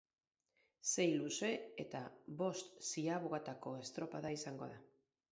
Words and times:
Sei 0.91 1.03
luze 1.23 1.49
eta 1.83 1.99
bost 2.39 2.71
ziabogatako 2.87 3.75
estropada 3.83 4.33
izango 4.37 4.71
da. 4.73 4.81